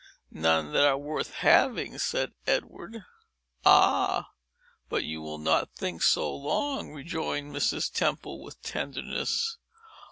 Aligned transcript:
"None 0.33 0.73
that 0.73 0.83
are 0.83 0.97
worth 0.97 1.31
having," 1.35 1.99
said 1.99 2.31
Edward. 2.47 3.05
"Ah! 3.63 4.31
but 4.89 5.03
you 5.03 5.21
will 5.21 5.37
not 5.37 5.75
think 5.75 6.01
so 6.01 6.35
long," 6.35 6.89
rejoined 6.91 7.55
Mrs. 7.55 7.93
Temple, 7.93 8.41
with 8.41 8.59
tenderness. 8.63 9.57